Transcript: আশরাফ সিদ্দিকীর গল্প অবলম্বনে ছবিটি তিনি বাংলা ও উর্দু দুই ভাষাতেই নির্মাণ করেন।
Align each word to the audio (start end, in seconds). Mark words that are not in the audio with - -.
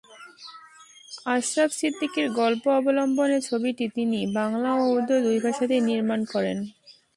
আশরাফ 1.27 1.71
সিদ্দিকীর 1.79 2.27
গল্প 2.31 2.63
অবলম্বনে 2.77 3.37
ছবিটি 3.41 3.85
তিনি 3.95 4.19
বাংলা 4.37 4.69
ও 4.75 4.83
উর্দু 4.91 5.15
দুই 5.25 5.37
ভাষাতেই 5.45 5.81
নির্মাণ 5.89 6.19
করেন। 6.33 6.57